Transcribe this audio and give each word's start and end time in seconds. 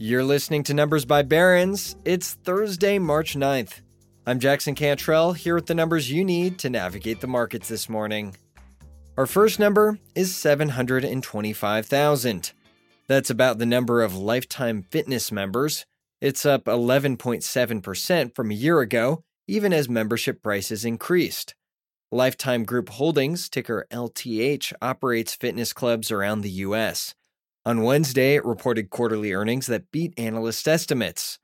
You're 0.00 0.24
listening 0.24 0.64
to 0.64 0.74
Numbers 0.74 1.04
by 1.04 1.22
Barron's. 1.22 1.94
It's 2.04 2.34
Thursday, 2.34 2.98
March 2.98 3.36
9th. 3.36 3.80
I'm 4.26 4.40
Jackson 4.40 4.74
Cantrell, 4.74 5.34
here 5.34 5.54
with 5.54 5.66
the 5.66 5.74
numbers 5.74 6.10
you 6.10 6.24
need 6.24 6.58
to 6.58 6.68
navigate 6.68 7.20
the 7.20 7.28
markets 7.28 7.68
this 7.68 7.88
morning. 7.88 8.34
Our 9.16 9.26
first 9.26 9.60
number 9.60 10.00
is 10.16 10.34
725,000. 10.34 12.52
That's 13.06 13.30
about 13.30 13.58
the 13.58 13.66
number 13.66 14.02
of 14.02 14.16
lifetime 14.16 14.84
fitness 14.90 15.30
members. 15.30 15.86
It's 16.20 16.44
up 16.44 16.64
11.7% 16.64 18.34
from 18.34 18.50
a 18.50 18.54
year 18.54 18.80
ago, 18.80 19.22
even 19.46 19.72
as 19.72 19.88
membership 19.88 20.42
prices 20.42 20.84
increased. 20.84 21.54
Lifetime 22.10 22.64
Group 22.64 22.88
Holdings, 22.88 23.48
ticker 23.48 23.86
LTH, 23.92 24.72
operates 24.82 25.36
fitness 25.36 25.72
clubs 25.72 26.10
around 26.10 26.40
the 26.40 26.50
U.S. 26.50 27.14
On 27.66 27.82
Wednesday, 27.82 28.34
it 28.34 28.44
reported 28.44 28.90
quarterly 28.90 29.32
earnings 29.32 29.66
that 29.68 29.90
beat 29.90 30.12
analyst 30.18 30.68
estimates. 30.68 31.38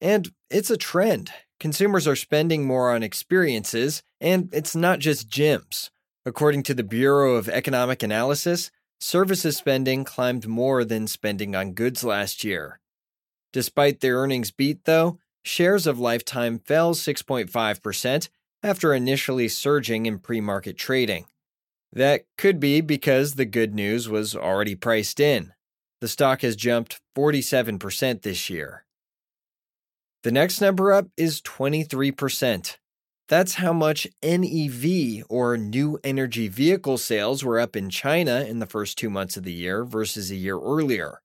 And 0.00 0.30
it's 0.48 0.70
a 0.70 0.76
trend. 0.76 1.32
Consumers 1.58 2.06
are 2.06 2.16
spending 2.16 2.64
more 2.64 2.94
on 2.94 3.02
experiences, 3.02 4.02
and 4.20 4.48
it's 4.52 4.76
not 4.76 5.00
just 5.00 5.28
gyms. 5.28 5.90
According 6.24 6.62
to 6.64 6.74
the 6.74 6.84
Bureau 6.84 7.34
of 7.34 7.48
Economic 7.48 8.02
Analysis, 8.02 8.70
services 9.00 9.56
spending 9.56 10.04
climbed 10.04 10.46
more 10.46 10.84
than 10.84 11.06
spending 11.06 11.56
on 11.56 11.72
goods 11.72 12.04
last 12.04 12.44
year. 12.44 12.80
Despite 13.52 14.00
their 14.00 14.18
earnings 14.18 14.50
beat, 14.50 14.84
though, 14.84 15.18
shares 15.42 15.86
of 15.86 15.98
Lifetime 15.98 16.58
fell 16.58 16.94
6.5% 16.94 18.28
after 18.62 18.94
initially 18.94 19.48
surging 19.48 20.06
in 20.06 20.18
pre 20.18 20.40
market 20.40 20.76
trading. 20.76 21.26
That 21.92 22.24
could 22.36 22.60
be 22.60 22.80
because 22.80 23.34
the 23.34 23.44
good 23.44 23.74
news 23.74 24.08
was 24.08 24.36
already 24.36 24.74
priced 24.74 25.18
in. 25.20 25.52
The 26.00 26.08
stock 26.08 26.42
has 26.42 26.56
jumped 26.56 27.00
47% 27.16 28.22
this 28.22 28.50
year. 28.50 28.84
The 30.22 30.32
next 30.32 30.60
number 30.60 30.92
up 30.92 31.06
is 31.16 31.40
23%. 31.40 32.76
That's 33.28 33.54
how 33.54 33.72
much 33.72 34.06
NEV 34.22 35.24
or 35.28 35.56
new 35.56 35.98
energy 36.04 36.48
vehicle 36.48 36.98
sales 36.98 37.44
were 37.44 37.58
up 37.58 37.74
in 37.74 37.90
China 37.90 38.40
in 38.42 38.58
the 38.58 38.66
first 38.66 38.98
two 38.98 39.10
months 39.10 39.36
of 39.36 39.42
the 39.42 39.52
year 39.52 39.84
versus 39.84 40.30
a 40.30 40.36
year 40.36 40.58
earlier. 40.58 41.20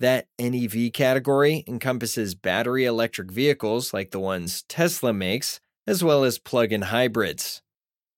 That 0.00 0.26
NEV 0.38 0.92
category 0.92 1.64
encompasses 1.66 2.34
battery 2.34 2.84
electric 2.84 3.30
vehicles 3.30 3.92
like 3.92 4.10
the 4.10 4.20
ones 4.20 4.64
Tesla 4.68 5.12
makes, 5.12 5.60
as 5.86 6.02
well 6.02 6.24
as 6.24 6.38
plug 6.38 6.72
in 6.72 6.82
hybrids. 6.82 7.62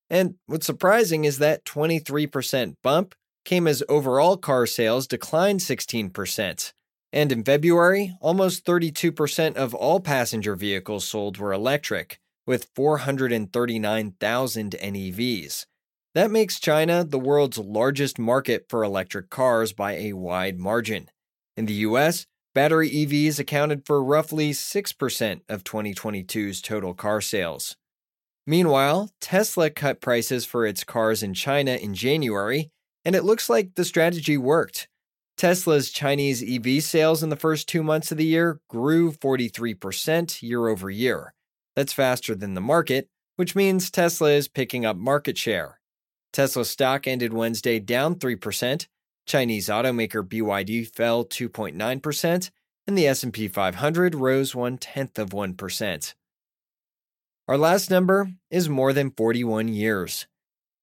And 0.09 0.37
what's 0.47 0.67
surprising 0.67 1.25
is 1.25 1.39
that 1.39 1.65
23% 1.65 2.77
bump 2.83 3.15
came 3.47 3.67
as 3.67 3.83
overall 3.89 4.37
car 4.37 4.67
sales 4.67 5.07
declined 5.07 5.61
16%. 5.61 6.73
And 7.13 7.33
in 7.33 7.45
February, 7.45 8.15
almost 8.21 8.67
32% 8.67 9.55
of 9.55 9.75
all 9.75 10.01
passenger 10.01 10.55
vehicles 10.55 11.07
sold 11.07 11.39
were 11.39 11.53
electric, 11.53 12.19
with 12.47 12.69
439,000 12.75 14.73
NEVs. 14.73 15.65
That 16.15 16.31
makes 16.31 16.61
China 16.61 17.05
the 17.05 17.19
world's 17.19 17.59
largest 17.59 18.19
market 18.19 18.67
for 18.69 18.83
electric 18.83 19.31
cars 19.31 19.73
by 19.73 19.93
a 19.93 20.13
wide 20.13 20.59
margin. 20.59 21.09
In 21.57 21.67
the 21.67 21.85
US, 21.89 22.27
battery 22.55 22.91
EVs 22.91 23.39
accounted 23.39 23.87
for 23.87 24.03
roughly 24.03 24.51
6% 24.51 25.41
of 25.49 25.63
2022's 25.63 26.61
total 26.61 26.95
car 26.95 27.21
sales. 27.21 27.77
Meanwhile, 28.47 29.11
Tesla 29.21 29.71
cut 29.71 30.01
prices 30.01 30.45
for 30.45 30.67
its 30.67 30.85
cars 30.85 31.23
in 31.23 31.35
China 31.35 31.73
in 31.73 31.95
January 31.95 32.71
and 33.07 33.15
it 33.15 33.25
looks 33.25 33.49
like 33.49 33.77
the 33.77 33.85
strategy 33.85 34.37
worked. 34.37 34.89
Tesla's 35.37 35.91
Chinese 35.91 36.43
EV 36.43 36.83
sales 36.83 37.23
in 37.23 37.29
the 37.29 37.37
first 37.37 37.69
two 37.69 37.85
months 37.85 38.11
of 38.11 38.19
the 38.19 38.25
year 38.25 38.61
grew 38.69 39.13
43% 39.13 40.43
year 40.43 40.67
over 40.67 40.91
year. 40.91 41.33
That's 41.77 41.93
faster 41.93 42.35
than 42.35 42.55
the 42.55 42.61
market, 42.61 43.09
which 43.37 43.55
means 43.55 43.93
Tesla 43.93 44.31
is 44.31 44.49
picking 44.49 44.85
up 44.85 44.97
market 44.97 45.39
share. 45.39 45.79
Tesla 46.33 46.65
stock 46.65 47.07
ended 47.07 47.33
Wednesday 47.33 47.79
down 47.79 48.17
3%, 48.17 48.89
Chinese 49.25 49.69
automaker 49.69 50.27
BYD 50.27 50.93
fell 50.93 51.25
2.9%, 51.25 52.51
and 52.89 52.99
the 52.99 53.07
S&P 53.07 53.47
500 53.47 54.15
rose 54.17 54.53
one 54.55 54.79
tenth 54.79 55.17
of 55.17 55.31
1%. 55.31 56.15
Our 57.47 57.59
last 57.59 57.89
number 57.89 58.33
is 58.51 58.69
more 58.69 58.93
than 58.93 59.13
41 59.13 59.69
years. 59.69 60.27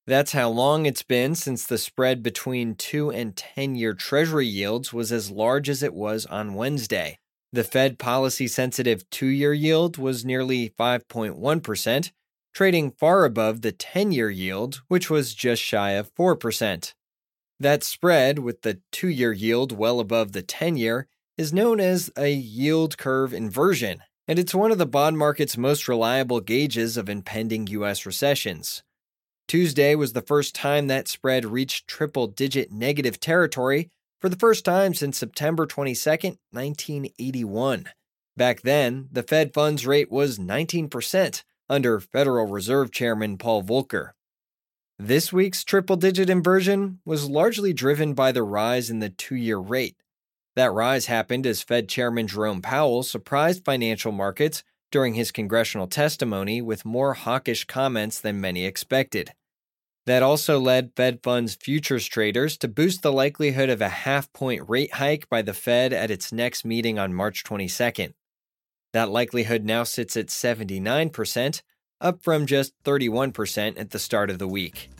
That's 0.05 0.33
how 0.33 0.49
long 0.49 0.85
it's 0.85 1.01
been 1.03 1.33
since 1.33 1.65
the 1.65 1.77
spread 1.77 2.21
between 2.21 2.75
2 2.75 3.09
and 3.09 3.37
10 3.37 3.75
year 3.75 3.93
Treasury 3.93 4.45
yields 4.47 4.91
was 4.91 5.13
as 5.13 5.31
large 5.31 5.69
as 5.69 5.81
it 5.81 5.93
was 5.93 6.25
on 6.25 6.55
Wednesday. 6.55 7.19
The 7.53 7.63
Fed 7.63 7.97
policy 7.99 8.47
sensitive 8.47 9.09
two 9.09 9.27
year 9.27 9.53
yield 9.53 9.97
was 9.97 10.25
nearly 10.25 10.71
5.1%, 10.77 12.11
trading 12.53 12.91
far 12.91 13.23
above 13.23 13.61
the 13.61 13.71
10 13.71 14.11
year 14.11 14.29
yield, 14.29 14.81
which 14.89 15.09
was 15.09 15.33
just 15.33 15.61
shy 15.61 15.91
of 15.91 16.13
4%. 16.15 16.93
That 17.61 17.83
spread, 17.83 18.39
with 18.39 18.63
the 18.63 18.81
two 18.91 19.07
year 19.07 19.31
yield 19.31 19.71
well 19.71 20.01
above 20.01 20.33
the 20.33 20.41
10 20.41 20.75
year, 20.75 21.07
is 21.37 21.53
known 21.53 21.79
as 21.79 22.11
a 22.17 22.29
yield 22.29 22.97
curve 22.97 23.33
inversion, 23.33 24.01
and 24.27 24.37
it's 24.37 24.53
one 24.53 24.71
of 24.71 24.79
the 24.79 24.85
bond 24.85 25.17
market's 25.17 25.57
most 25.57 25.87
reliable 25.87 26.41
gauges 26.41 26.97
of 26.97 27.07
impending 27.07 27.67
U.S. 27.67 28.05
recessions. 28.05 28.83
Tuesday 29.47 29.95
was 29.95 30.13
the 30.13 30.21
first 30.21 30.55
time 30.55 30.87
that 30.87 31.07
spread 31.07 31.45
reached 31.45 31.87
triple 31.87 32.27
digit 32.27 32.71
negative 32.71 33.19
territory 33.19 33.89
for 34.19 34.29
the 34.29 34.37
first 34.37 34.63
time 34.65 34.93
since 34.93 35.17
September 35.17 35.65
22, 35.65 36.09
1981. 36.51 37.89
Back 38.35 38.61
then, 38.61 39.09
the 39.11 39.21
Fed 39.21 39.53
funds 39.53 39.85
rate 39.85 40.11
was 40.11 40.39
19% 40.39 41.43
under 41.69 41.99
Federal 41.99 42.47
Reserve 42.47 42.91
Chairman 42.91 43.37
Paul 43.37 43.63
Volcker. 43.63 44.11
This 44.97 45.33
week's 45.33 45.63
triple 45.63 45.97
digit 45.97 46.29
inversion 46.29 46.99
was 47.05 47.29
largely 47.29 47.73
driven 47.73 48.13
by 48.13 48.31
the 48.31 48.43
rise 48.43 48.89
in 48.89 48.99
the 48.99 49.09
two 49.09 49.35
year 49.35 49.57
rate. 49.57 49.97
That 50.55 50.71
rise 50.71 51.07
happened 51.07 51.45
as 51.45 51.63
Fed 51.63 51.89
Chairman 51.89 52.27
Jerome 52.27 52.61
Powell 52.61 53.03
surprised 53.03 53.65
financial 53.65 54.11
markets 54.11 54.63
during 54.93 55.15
his 55.15 55.31
congressional 55.31 55.87
testimony 55.87 56.61
with 56.61 56.85
more 56.85 57.15
hawkish 57.15 57.65
comments 57.65 58.19
than 58.21 58.39
many 58.39 58.63
expected. 58.63 59.33
That 60.05 60.21
also 60.21 60.59
led 60.59 60.91
Fed 60.95 61.23
funds 61.23 61.55
futures 61.55 62.05
traders 62.05 62.57
to 62.59 62.67
boost 62.67 63.01
the 63.01 63.11
likelihood 63.11 63.69
of 63.69 63.81
a 63.81 63.89
half 63.89 64.31
point 64.33 64.61
rate 64.69 64.93
hike 64.93 65.27
by 65.29 65.41
the 65.41 65.53
Fed 65.53 65.93
at 65.93 66.11
its 66.11 66.31
next 66.31 66.63
meeting 66.63 66.99
on 66.99 67.11
March 67.11 67.43
22nd. 67.43 68.13
That 68.91 69.09
likelihood 69.09 69.65
now 69.65 69.83
sits 69.83 70.15
at 70.15 70.27
79%, 70.27 71.63
up 71.99 72.21
from 72.21 72.45
just 72.45 72.73
31% 72.83 73.79
at 73.79 73.89
the 73.89 73.97
start 73.97 74.29
of 74.29 74.37
the 74.37 74.47
week. 74.47 74.91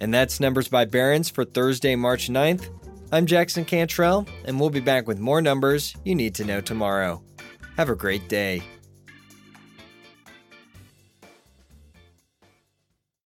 And 0.00 0.14
that's 0.14 0.38
Numbers 0.38 0.68
by 0.68 0.84
Barron's 0.84 1.28
for 1.28 1.44
Thursday, 1.44 1.96
March 1.96 2.28
9th. 2.28 2.68
I'm 3.10 3.26
Jackson 3.26 3.64
Cantrell, 3.64 4.28
and 4.44 4.60
we'll 4.60 4.70
be 4.70 4.80
back 4.80 5.08
with 5.08 5.18
more 5.18 5.42
numbers 5.42 5.96
you 6.04 6.14
need 6.14 6.36
to 6.36 6.44
know 6.44 6.60
tomorrow. 6.60 7.20
Have 7.76 7.88
a 7.88 7.94
great 7.94 8.28
day. 8.28 8.62